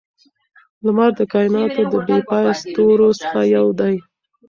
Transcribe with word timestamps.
لمر 0.85 1.11
د 1.19 1.21
کائناتو 1.33 1.81
د 1.91 1.93
بې 2.07 2.17
پایه 2.29 2.53
ستورو 2.61 3.09
څخه 3.21 3.39
یو 3.55 3.67
دی. 3.79 3.95